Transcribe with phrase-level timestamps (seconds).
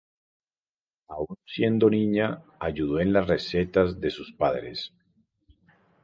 [1.15, 4.91] Aún siendo niña ayudó en las recetas a sus padres.